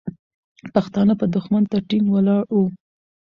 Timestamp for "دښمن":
1.35-1.63